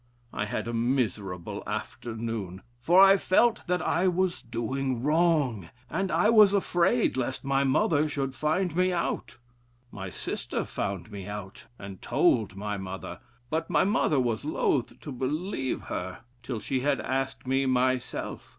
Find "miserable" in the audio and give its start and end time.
0.73-1.61